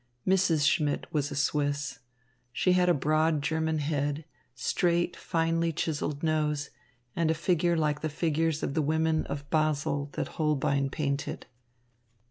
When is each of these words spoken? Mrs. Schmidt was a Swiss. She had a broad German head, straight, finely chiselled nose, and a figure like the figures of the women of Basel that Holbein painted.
Mrs. 0.27 0.67
Schmidt 0.67 1.05
was 1.13 1.29
a 1.29 1.35
Swiss. 1.35 1.99
She 2.51 2.71
had 2.73 2.89
a 2.89 2.93
broad 2.95 3.43
German 3.43 3.77
head, 3.77 4.25
straight, 4.55 5.15
finely 5.15 5.71
chiselled 5.71 6.23
nose, 6.23 6.71
and 7.15 7.29
a 7.29 7.35
figure 7.35 7.77
like 7.77 8.01
the 8.01 8.09
figures 8.09 8.63
of 8.63 8.73
the 8.73 8.81
women 8.81 9.27
of 9.27 9.47
Basel 9.51 10.09
that 10.13 10.27
Holbein 10.29 10.89
painted. 10.89 11.45